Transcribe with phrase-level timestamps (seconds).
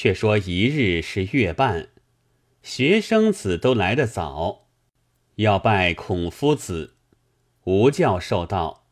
[0.00, 1.88] 却说一日是月半，
[2.62, 4.68] 学生子都来得早，
[5.34, 6.94] 要拜孔夫子。
[7.64, 8.86] 吴教授道：“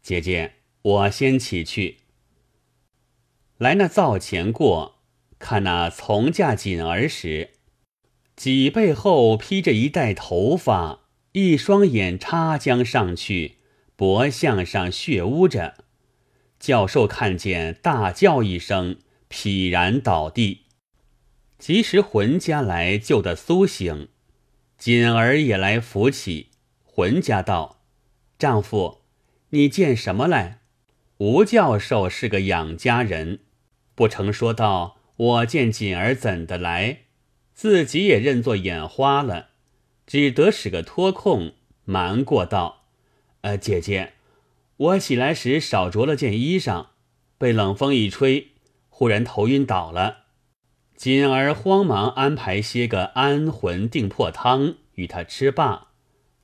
[0.00, 1.98] 姐姐，我先起去。”
[3.58, 5.02] 来那灶前过，
[5.38, 7.50] 看那从嫁锦儿时，
[8.34, 11.00] 脊背后披着一带头发，
[11.32, 13.56] 一双眼插将上去，
[13.94, 15.74] 脖项上血污着。
[16.58, 18.96] 教授看见，大叫一声。
[19.28, 20.62] 劈然倒地，
[21.58, 24.08] 及时浑家来救得苏醒，
[24.78, 26.48] 锦儿也来扶起。
[26.84, 27.82] 浑家道
[28.38, 29.02] ：“丈夫，
[29.50, 30.60] 你见什么来？”
[31.18, 33.40] 吴教授是个养家人，
[33.94, 37.00] 不成说道：“我见锦儿怎的来？”
[37.54, 39.48] 自己也认作眼花了，
[40.06, 41.54] 只得使个脱空，
[41.84, 42.84] 瞒过道
[43.40, 44.12] ：“呃，姐姐，
[44.76, 46.88] 我起来时少着了件衣裳，
[47.38, 48.48] 被冷风一吹。”
[48.98, 50.20] 忽然头晕倒了，
[50.96, 55.88] 锦儿慌忙安排些个安魂定魄汤与他吃罢，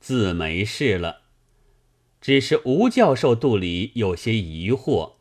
[0.00, 1.22] 自没事了。
[2.20, 5.12] 只是吴教授肚里有些疑惑。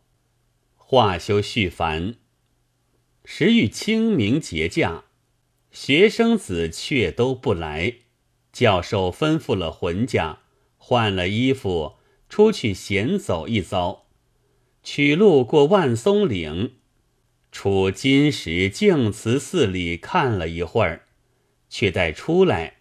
[0.75, 2.15] 话休续烦。
[3.23, 5.05] 时遇清明节假，
[5.71, 7.93] 学生子却都不来。
[8.51, 10.39] 教授吩咐了浑家，
[10.75, 11.93] 换了衣服
[12.27, 14.07] 出去闲走一遭，
[14.83, 16.73] 取路过万松岭。
[17.51, 21.07] 出金石净慈寺里看了一会儿，
[21.69, 22.77] 却待出来，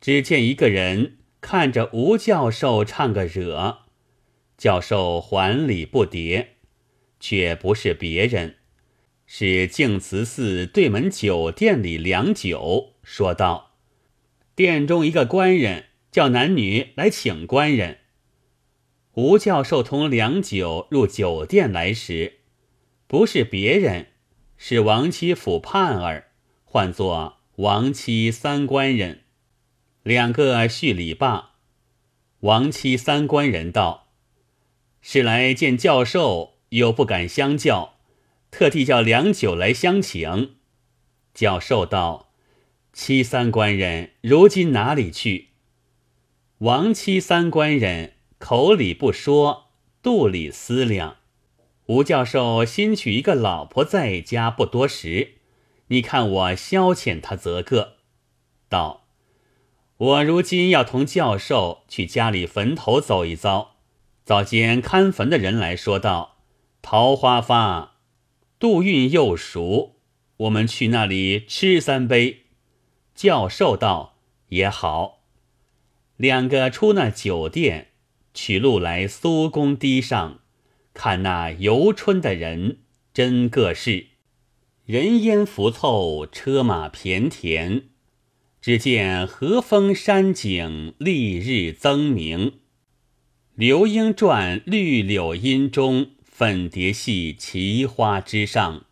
[0.00, 3.78] 只见一个人看着吴教授唱个惹，
[4.58, 6.48] 教授还礼不迭，
[7.18, 8.56] 却不是别人，
[9.26, 13.72] 是净慈寺对门酒店里良久，说道
[14.54, 18.00] ：“店中一个官人叫男女来请官人。”
[19.14, 22.40] 吴教授同良久入酒店来时。
[23.06, 24.08] 不是别人，
[24.56, 26.30] 是王七府盼儿，
[26.64, 29.20] 唤作王七三官人。
[30.02, 31.52] 两个叙礼罢，
[32.40, 34.08] 王七三官人道
[35.00, 37.94] ：“是来见教授，又不敢相叫，
[38.50, 40.56] 特地叫良久来相请。”
[41.32, 42.32] 教授道
[42.92, 45.48] ：“七三官人如今哪里去？”
[46.58, 49.70] 王七三官人口里不说，
[50.02, 51.16] 肚里思量。
[51.86, 55.34] 吴教授新娶一个老婆在家不多时，
[55.88, 57.96] 你看我消遣他则个。
[58.70, 59.04] 道：
[59.98, 63.72] 我如今要同教授去家里坟头走一遭，
[64.24, 66.38] 早间看坟的人来说道：
[66.80, 67.96] 桃花发，
[68.58, 69.96] 杜运又熟，
[70.38, 72.44] 我们去那里吃三杯。
[73.14, 74.16] 教授道：
[74.48, 75.20] 也好。
[76.16, 77.88] 两个出那酒店，
[78.32, 80.40] 取路来苏公堤上。
[80.94, 82.78] 看那游春的人，
[83.12, 84.06] 真个是
[84.86, 87.88] 人烟浮凑，车马骈田。
[88.60, 92.60] 只见和风山景，丽日增明。
[93.54, 98.86] 流莺转绿柳阴中，粉蝶戏奇花之上。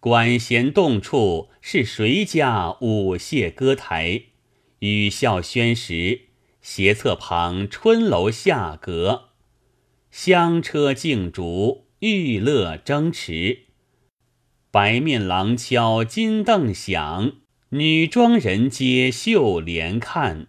[0.00, 4.22] 管弦动处，是谁家舞榭歌台？
[4.78, 6.22] 雨笑轩时，
[6.60, 9.31] 斜侧旁春楼下阁。
[10.12, 13.60] 香车竞逐，玉乐争持，
[14.70, 17.32] 白面郎敲金凳响，
[17.70, 20.48] 女装人接绣帘看。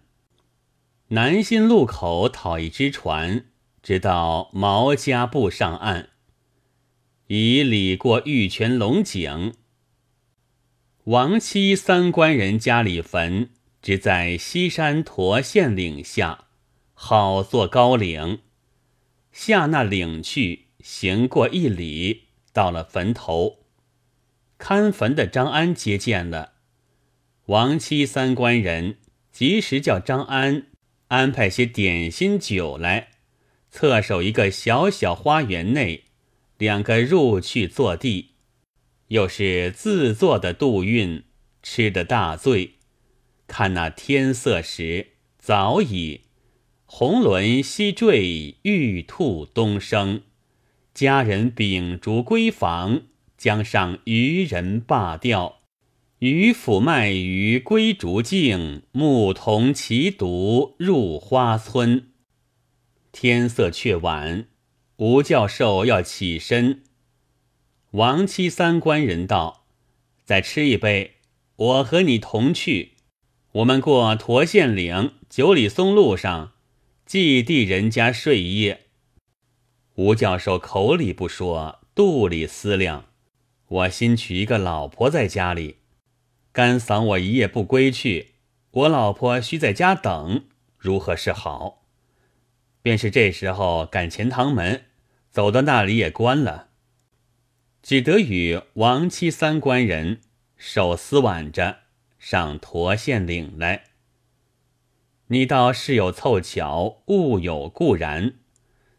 [1.08, 3.46] 南新路口讨一只船，
[3.82, 6.10] 直到毛家埠上岸，
[7.28, 9.54] 已里过玉泉龙井。
[11.04, 13.48] 王妻三官人家里坟，
[13.80, 16.48] 只在西山驼县岭下，
[16.92, 18.40] 好作高岭。
[19.34, 23.64] 下那岭去，行过一里，到了坟头，
[24.58, 26.52] 看坟的张安接见了
[27.46, 28.98] 王妻三官人，
[29.32, 30.68] 及时叫张安
[31.08, 33.08] 安排些点心酒来，
[33.72, 36.04] 侧手一个小小花园内，
[36.56, 38.36] 两个入去坐地，
[39.08, 41.24] 又是自作的杜运，
[41.60, 42.74] 吃得大醉，
[43.48, 45.08] 看那天色时，
[45.40, 46.20] 早已。
[46.86, 50.22] 红轮西坠，玉兔东升。
[50.92, 53.02] 家人秉烛归房，
[53.36, 55.60] 江上渔人罢钓。
[56.20, 62.10] 渔府卖鱼归竹径，牧童骑犊入花村。
[63.10, 64.46] 天色却晚，
[64.96, 66.84] 吴教授要起身。
[67.90, 69.66] 王七三官人道
[70.24, 71.16] ：“再吃一杯，
[71.56, 72.92] 我和你同去。
[73.52, 76.52] 我们过驼县岭九里松路上。”
[77.06, 78.86] 祭地人家睡夜，
[79.96, 83.10] 吴教授口里不说，肚里思量。
[83.66, 85.80] 我新娶一个老婆在家里，
[86.50, 88.36] 干嫂我一夜不归去，
[88.70, 90.46] 我老婆须在家等，
[90.78, 91.82] 如何是好？
[92.80, 94.86] 便是这时候赶钱塘门，
[95.30, 96.70] 走到那里也关了，
[97.82, 100.22] 只得与王妻三官人
[100.56, 101.80] 手撕挽着
[102.18, 103.84] 上驼县岭来。
[105.28, 108.34] 你道事有凑巧，物有固然，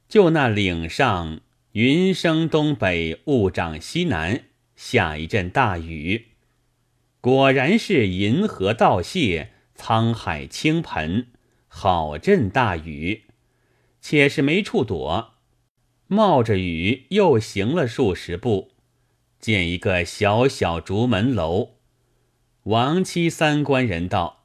[0.10, 1.42] 就那岭上
[1.74, 4.46] 云生东北，雾长西南，
[4.76, 6.30] 下一阵大雨，
[7.22, 11.28] 果然是银河倒泻，沧海倾盆，
[11.68, 13.26] 好阵大雨。
[14.02, 15.34] 且是没处躲，
[16.06, 18.72] 冒着雨又行了数十步，
[19.40, 21.72] 见一个小小竹门楼。
[22.64, 24.45] 王妻三官人道：“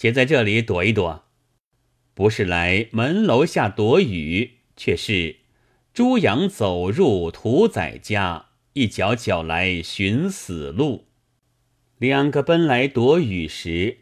[0.00, 1.26] 且在这里躲一躲，
[2.14, 5.40] 不是来门楼下躲雨，却是
[5.92, 11.08] 猪羊走入屠宰家，一脚脚来寻死路。”
[12.00, 13.98] 两个奔来躲雨时，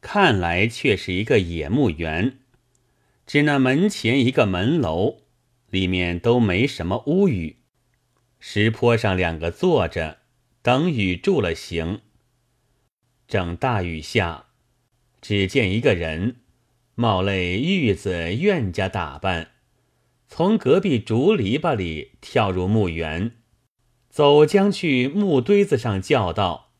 [0.00, 2.40] 看来却是一个野木园。
[3.24, 5.18] 只那门前一个门楼，
[5.70, 7.58] 里面都没什么屋宇，
[8.40, 10.18] 石坡上两个坐着，
[10.60, 12.00] 等雨住了行。
[13.28, 14.46] 正大雨下，
[15.20, 16.36] 只见一个人，
[16.94, 19.52] 冒类玉子院家打扮，
[20.28, 23.36] 从隔壁竹篱笆里跳入墓园，
[24.08, 26.72] 走将去木堆子上叫道：“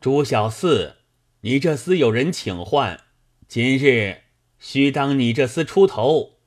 [0.00, 0.96] 朱小四，
[1.42, 3.00] 你这厮有人请唤，
[3.46, 4.22] 今日。”
[4.60, 6.40] 须当你这厮出头。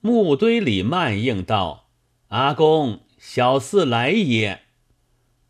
[0.00, 1.90] 木堆里慢应道
[2.28, 4.60] ：“阿公，小四来也。”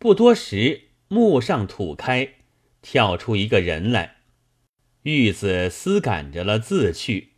[0.00, 2.36] 不多时，木上土开，
[2.80, 4.21] 跳出一个人来。
[5.02, 7.30] 玉子思赶着了自去。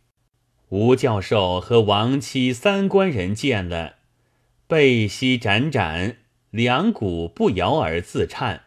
[0.69, 3.95] 吴教授和王妻三官人见了，
[4.67, 6.17] 背膝展展，
[6.49, 8.63] 两股不摇而自颤。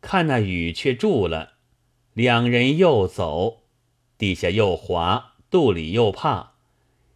[0.00, 1.54] 看那雨却住了，
[2.14, 3.62] 两人又走。
[4.18, 6.54] 地下又滑，肚里又怕，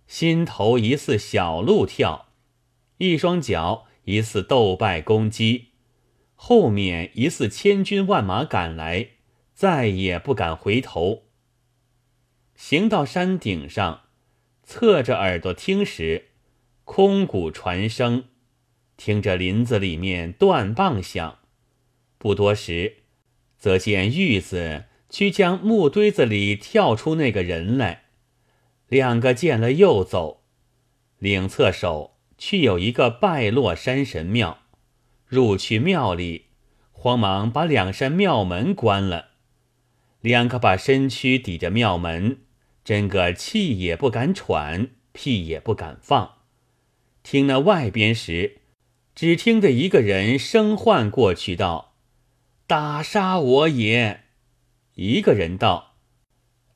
[0.06, 2.26] 心头疑似小鹿跳，
[2.98, 5.66] 一双脚疑似斗败公鸡，
[6.34, 9.10] 后面疑似千军万马赶来，
[9.56, 11.24] 再也不敢回头。
[12.54, 14.02] 行到山顶上，
[14.62, 16.26] 侧着耳朵听时，
[16.84, 18.24] 空谷传声，
[18.98, 21.38] 听着林子里面断棒响。
[22.18, 22.98] 不多时，
[23.58, 24.84] 则见玉子。
[25.08, 28.06] 去将木堆子里跳出那个人来，
[28.88, 30.42] 两个见了又走。
[31.18, 34.58] 领侧手去有一个败落山神庙，
[35.24, 36.46] 入去庙里，
[36.90, 39.35] 慌忙把两扇庙门关了。
[40.26, 42.38] 两个把身躯抵着庙门，
[42.82, 46.38] 真个气也不敢喘，屁也不敢放。
[47.22, 48.62] 听那外边时，
[49.14, 51.94] 只听得一个人声唤过去道
[52.66, 54.24] ：“打杀我也！”
[54.96, 55.94] 一个人道：“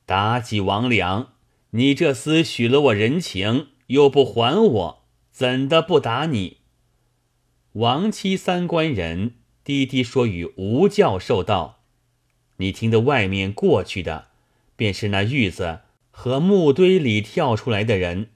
[0.06, 1.32] 妲己王良，
[1.70, 6.58] 你这厮许了我人情，又不还我，怎的不打你？”
[7.74, 11.79] 王七三官人低低说与吴教授道
[12.60, 14.28] ：“你听得外面过去的，
[14.76, 15.80] 便是那玉子
[16.10, 18.28] 和木堆里跳出来的人，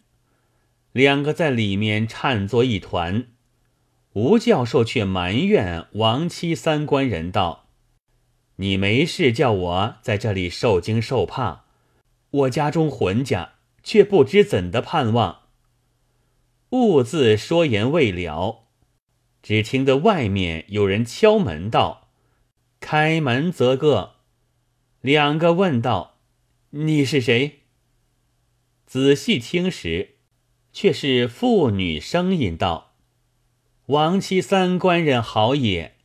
[0.92, 3.26] 两个在里面颤作一团。”
[4.14, 7.66] 吴教授却埋怨王妻三官人道。
[8.56, 11.64] 你没事叫我在这里受惊受怕，
[12.30, 15.40] 我家中浑家却不知怎的盼望。
[16.70, 18.68] 兀自说言未了，
[19.42, 22.08] 只听得外面有人敲门道
[22.80, 24.13] ：“开门，则个。”
[25.04, 26.16] 两个问道
[26.70, 27.64] ：“你是谁？”
[28.88, 30.14] 仔细听时，
[30.72, 32.94] 却是妇女声音道
[33.88, 35.96] ：“王妻三官人好也。”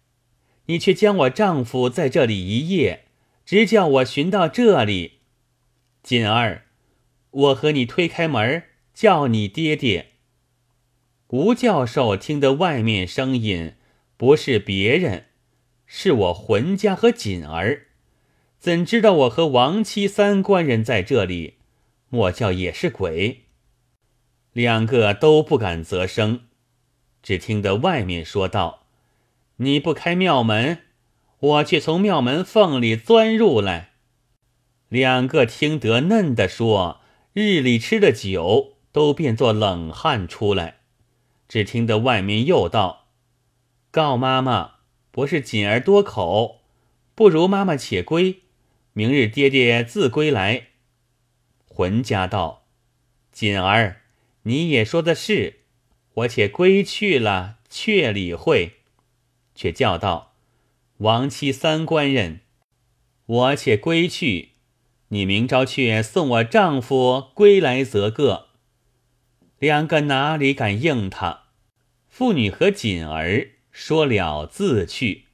[0.67, 3.05] 你却将我丈夫在这里一夜，
[3.45, 5.19] 直叫我寻到这里。
[6.03, 6.65] 锦儿，
[7.31, 8.63] 我和你推开门，
[8.93, 10.07] 叫你爹爹。
[11.29, 13.75] 吴教授听得外面声音，
[14.17, 15.27] 不是别人，
[15.85, 17.85] 是我浑家和锦儿，
[18.59, 21.55] 怎知道我和王妻三官人在这里？
[22.09, 23.45] 莫叫也是鬼。
[24.51, 26.41] 两个都不敢啧声，
[27.23, 28.87] 只听得外面说道。
[29.57, 30.79] 你不开庙门，
[31.39, 33.91] 我却从庙门缝里钻入来。
[34.89, 36.99] 两个听得嫩的说，
[37.31, 40.79] 日里吃的酒都变作冷汗出来。
[41.47, 43.07] 只听得外面又道
[43.89, 44.71] ：“告妈妈，
[45.11, 46.59] 不是锦儿多口，
[47.15, 48.41] 不如妈妈且归，
[48.99, 50.67] 明日爹爹自归来。”
[51.65, 52.65] 浑家道
[53.31, 54.01] ：“锦儿，
[54.43, 55.61] 你也说的是，
[56.15, 58.81] 我且归去了，却理会。”
[59.55, 60.35] 却叫道
[60.99, 62.41] ：“王妻三官人，
[63.25, 64.49] 我且归去。
[65.07, 68.49] 你明朝却送我丈夫归来则个。”
[69.59, 71.43] 两个哪里敢应他？
[72.09, 75.27] 妇女和锦儿说了自去。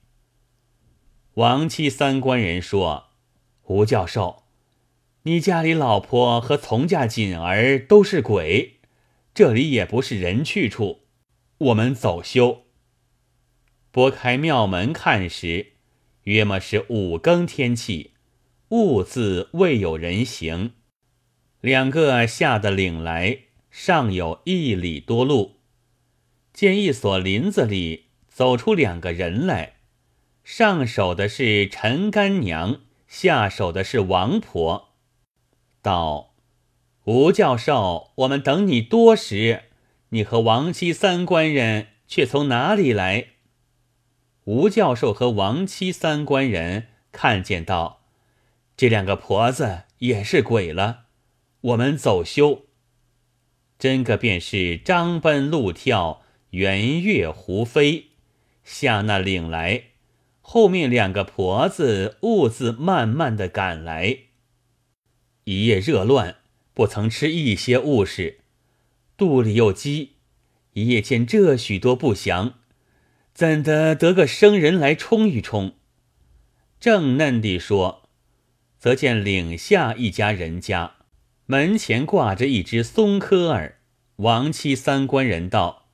[1.33, 3.07] 王妻三官人说
[3.67, 4.43] ：“吴教授，
[5.23, 8.79] 你家里老婆和从家锦儿都是鬼，
[9.33, 11.01] 这里也不是人去处，
[11.57, 12.63] 我们走休。”
[13.91, 15.73] 拨开庙门看时，
[16.23, 18.11] 约莫是五更天气，
[18.69, 20.73] 兀自未有人行。
[21.61, 23.39] 两个下的岭来。
[23.77, 25.57] 尚有一里多路，
[26.53, 29.73] 见一所林子里走出两个人来，
[30.45, 32.79] 上手的是陈干娘，
[33.17, 34.89] 下手的是王婆。
[35.81, 36.33] 道
[37.07, 39.63] ：“吴教授，我们等你多时，
[40.09, 43.27] 你和王七三官人却从哪里来？”
[44.43, 48.01] 吴教授和王七三官人看见道
[48.75, 51.05] ：“这两个婆子也是鬼了，
[51.61, 52.65] 我们走休。”
[53.79, 58.07] 真个便是张奔路跳，圆月胡飞，
[58.65, 59.83] 下那岭来，
[60.47, 64.19] 后面两个婆子兀自慢慢的赶来。
[65.45, 66.35] 一夜热乱，
[66.75, 68.41] 不曾吃一些物事，
[69.17, 70.17] 肚里又饥，
[70.73, 72.59] 一夜见这许多不祥，
[73.33, 75.73] 怎的得个生人来冲一冲？
[76.79, 78.07] 正嫩地说，
[78.77, 80.97] 则见岭下一家人家。
[81.47, 83.79] 门前挂着一只松科儿，
[84.17, 85.87] 王妻三官人道：“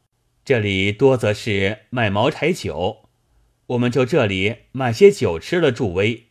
[0.44, 3.10] 这里多则是卖茅台酒，
[3.72, 6.28] 我们就这里买些酒吃了助威。”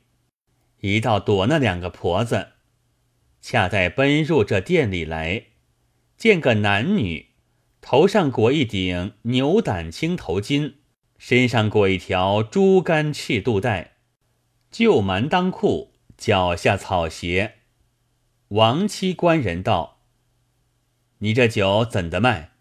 [0.80, 2.52] 一道躲那两个婆子，
[3.40, 5.44] 恰在奔入这店里来，
[6.16, 7.28] 见个男女，
[7.80, 10.74] 头上裹一顶牛胆青头巾，
[11.18, 13.96] 身上裹一条猪肝赤肚带，
[14.70, 17.56] 旧蛮裆裤，脚下草鞋。
[18.48, 20.00] 王妻官人道
[21.20, 22.52] ：“你这酒怎的卖？”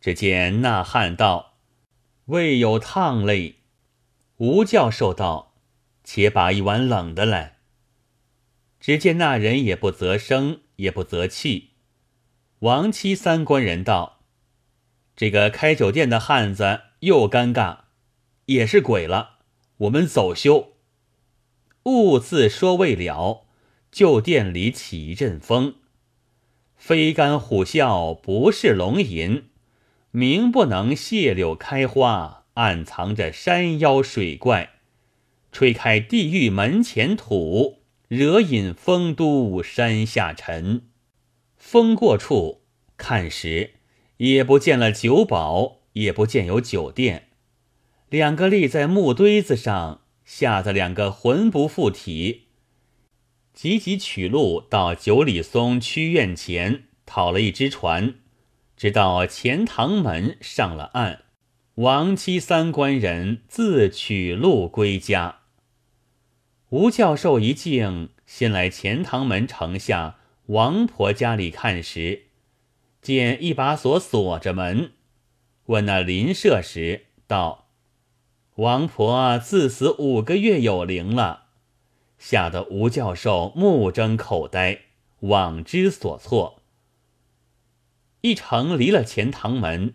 [0.00, 1.58] 只见那汉道
[2.26, 3.56] ：“未有烫嘞。”
[4.38, 5.54] 吴教授道
[6.04, 7.58] ：“且把一碗冷的来。”
[8.80, 11.70] 只见那人也不择声，也不择气。
[12.60, 14.20] 王妻三官人道
[15.16, 17.78] ：“这个开酒店的汉子又尴尬，
[18.46, 19.38] 也是鬼了。
[19.78, 20.74] 我们走休。”
[21.84, 23.44] 兀自说未了。
[23.92, 25.76] 旧店里起一阵风，
[26.76, 29.48] 飞干虎啸不是龙吟，
[30.10, 34.72] 名不能谢柳开花，暗藏着山妖水怪，
[35.52, 40.82] 吹开地狱门前土，惹引丰都山下尘。
[41.56, 42.62] 风过处
[42.96, 43.74] 看时，
[44.18, 47.28] 也不见了酒保，也不见有酒店，
[48.08, 52.46] 两个立在木堆子上，吓得两个魂不附体。
[53.52, 58.14] 急急取路到九里松曲院前，讨了一只船，
[58.78, 61.25] 直到钱塘门上了岸。
[61.76, 65.40] 王妻三官人自取路归家。
[66.70, 70.16] 吴教授一径先来钱塘门城下
[70.46, 72.28] 王婆家里看时，
[73.02, 74.92] 见一把锁锁着门，
[75.66, 77.68] 问那邻舍时道
[78.56, 81.48] ：“王婆自死五个月有灵了。”
[82.18, 84.80] 吓得吴教授目睁口呆，
[85.20, 86.62] 妄之所措。
[88.22, 89.92] 一程离了钱塘门，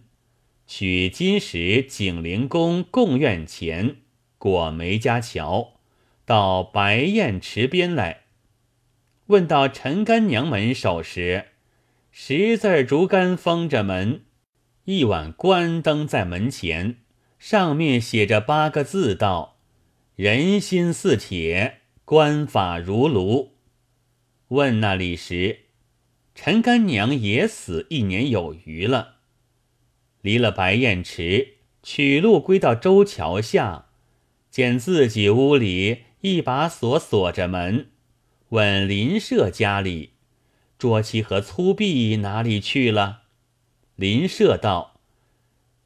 [0.73, 3.97] 取金石景灵宫贡院前，
[4.37, 5.73] 过梅家桥，
[6.25, 8.21] 到白燕池边来。
[9.25, 11.47] 问到陈干娘门首时，
[12.09, 14.21] 十字竹竿封着门，
[14.85, 16.95] 一碗关灯在门前，
[17.37, 19.57] 上面写着八个字道
[20.15, 23.57] ：“人心似铁。”官法如炉。
[24.47, 25.65] 问那里时，
[26.33, 29.17] 陈干娘也死一年有余了。
[30.21, 33.87] 离了白燕池，取路归到周桥下，
[34.49, 37.87] 见自己屋里一把锁锁着门。
[38.49, 40.11] 问邻舍家里，
[40.77, 43.23] 桌旗和粗壁哪里去了？
[43.95, 44.99] 邻舍道：“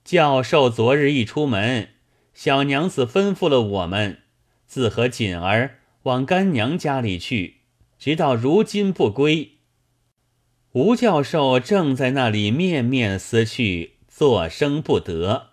[0.04, 1.90] 教授昨日一出门，
[2.34, 4.20] 小娘子吩咐了我们，
[4.66, 7.62] 自和锦儿。”往干娘家里去，
[7.98, 9.54] 直到如今不归。
[10.74, 15.50] 吴教授正在那里面面思去，作声不得。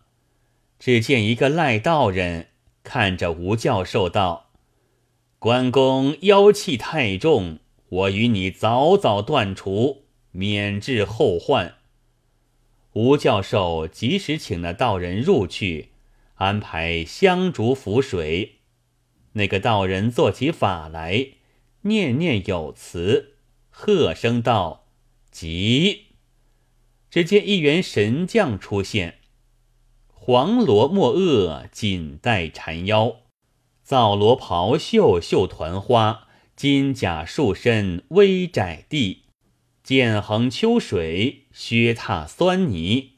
[0.79, 2.51] 只见一个赖道人
[2.85, 4.53] 看着吴教授道
[5.41, 11.75] ：“关公妖气太重，我与你早早断除，免致后患。”
[12.95, 15.89] 吴教授及时请那道人入去，
[16.35, 18.61] 安排香烛浮水。
[19.33, 21.31] 那个道人做起法来，
[21.81, 23.35] 念念有词，
[23.71, 24.87] 喝声道
[25.33, 26.05] ：“急！”
[27.13, 29.19] 只见一员神将出现，
[30.15, 33.17] 黄罗墨萼，锦带缠腰，
[33.83, 39.25] 皂罗袍袖绣团花，金甲束身微窄地，
[39.85, 43.17] 剑横秋水，靴踏酸泥，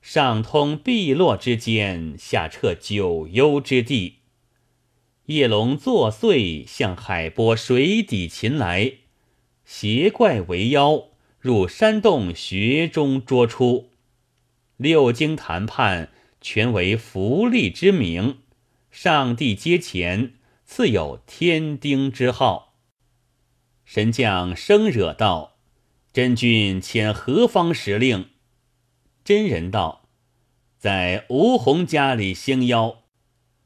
[0.00, 4.18] 上通碧落之间，下彻九幽之地。
[5.26, 8.92] 夜龙作祟，向海波水底擒来，
[9.64, 11.08] 邪怪为妖。
[11.42, 13.90] 入山洞穴中捉出，
[14.76, 18.38] 六经谈判全为福利之名，
[18.92, 20.34] 上帝阶前
[20.64, 22.76] 赐有天丁之号。
[23.84, 25.56] 神将生惹道
[26.14, 28.28] ：“真君遣何方使令？”
[29.24, 30.08] 真人道
[30.78, 33.02] ：“在吴红家里兴妖，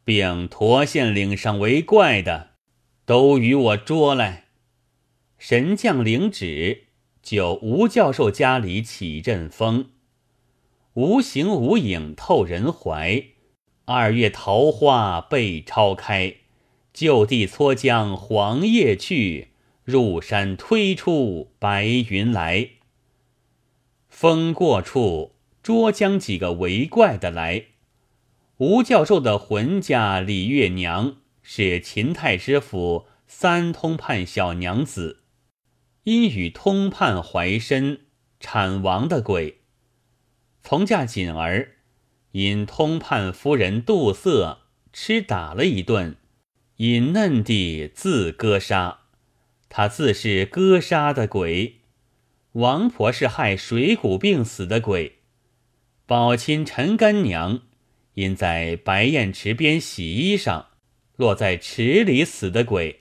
[0.02, 2.52] 并驼县岭上为怪的，
[3.04, 4.47] 都与我捉来。”
[5.37, 6.86] 神将领旨。
[7.26, 9.87] 就吴教授家里起阵风，
[10.95, 13.21] 无形无影透人怀。
[13.87, 16.37] 二月桃花被超开，
[16.92, 19.49] 就地搓将黄叶去，
[19.83, 22.68] 入山推出白云来。
[24.09, 25.33] 风过处，
[25.64, 27.64] 捉将几个为怪的来。
[28.59, 35.25] 吴教授的魂家李月娘是秦太师府三通判小娘子。
[36.06, 38.02] 因与通判怀身
[38.38, 39.62] 产亡的鬼，
[40.62, 41.78] 从嫁锦儿，
[42.30, 44.60] 因通判夫人妒色，
[44.92, 46.16] 吃打了一顿，
[46.76, 49.00] 隐嫩地自割杀。
[49.68, 51.80] 他自是割杀的鬼。
[52.52, 55.18] 王婆是害水谷病死的鬼。
[56.06, 57.62] 宝亲陈干娘
[58.14, 60.66] 因在白燕池边洗衣裳，
[61.16, 63.00] 落在池里死的鬼。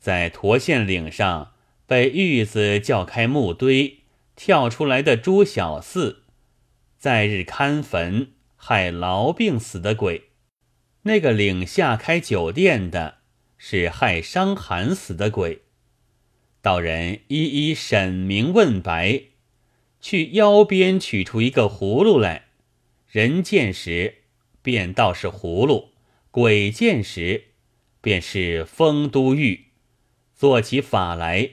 [0.00, 1.52] 在驼县岭上。
[1.86, 4.00] 被玉子叫开木堆，
[4.34, 6.24] 跳出来的朱小四，
[6.98, 10.22] 在日看坟害痨病死的鬼；
[11.02, 13.18] 那个岭下开酒店的，
[13.56, 15.62] 是害伤寒死的鬼。
[16.60, 19.22] 道人一一审明问白，
[20.00, 22.46] 去腰边取出一个葫芦来，
[23.08, 24.22] 人见时
[24.60, 25.90] 便道是葫芦，
[26.32, 27.44] 鬼见时
[28.00, 29.66] 便是丰都玉，
[30.34, 31.50] 做起法来。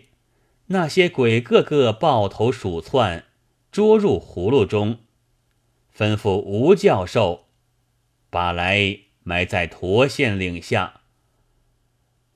[0.67, 3.25] 那些鬼个个抱头鼠窜，
[3.71, 4.99] 捉入葫芦中，
[5.95, 7.45] 吩咐吴教授
[8.29, 11.01] 把来埋在驼县岭下。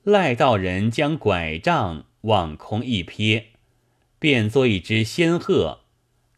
[0.02, 3.46] 赖道人将拐杖往空一撇，
[4.18, 5.80] 变作一只仙鹤，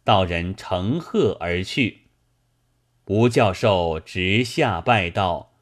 [0.05, 2.03] 道人乘鹤而去。
[3.07, 5.53] 吴教授直下拜道：“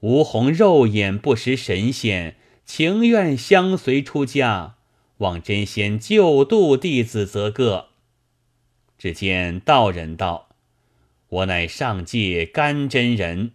[0.00, 4.75] 吴红肉眼不识神仙，情愿相随出家。”
[5.18, 7.88] 望真仙救度弟子，则个。
[8.98, 10.48] 只见道人道
[11.28, 13.52] ：“我乃上界甘真人，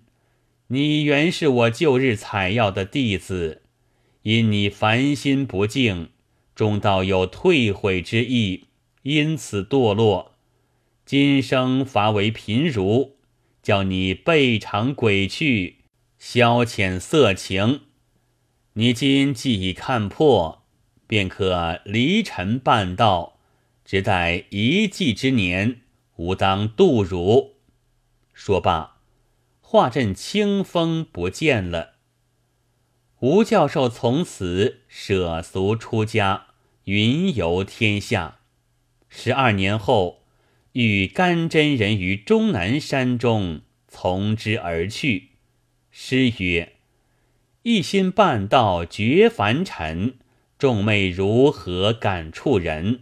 [0.67, 3.62] 你原是我旧日采药的弟子，
[4.24, 6.10] 因你凡心不净，
[6.56, 8.65] 终道有退悔之意，
[9.04, 10.34] 因此堕落。
[11.06, 13.17] 今生罚为贫儒，
[13.62, 15.78] 叫你背尝鬼趣，
[16.17, 17.82] 消遣色情。
[18.74, 20.60] 你今既已看破。”
[21.12, 23.38] 便可离尘半道，
[23.84, 25.82] 只待一季之年，
[26.15, 27.56] 吾当度汝。
[28.34, 28.95] 说罢，
[29.60, 31.95] 化阵清风不见了。
[33.19, 36.45] 吴教授从此舍俗出家，
[36.86, 38.38] 云游天下。
[39.10, 40.24] 十二年后，
[40.71, 45.32] 遇甘真人于终南山中，从之而去。
[45.91, 46.78] 诗曰
[47.63, 50.15] ：“一心半道绝凡尘。”
[50.62, 53.00] 众妹如何感触人？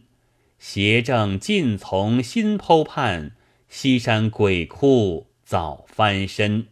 [0.60, 3.36] 邪正尽从心剖判，
[3.68, 6.68] 西山鬼哭早翻身。